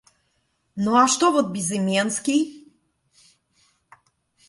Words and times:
Ну, 0.75 0.95
а 0.95 1.07
что 1.07 1.31
вот 1.31 1.51
Безыменский?! 1.51 2.65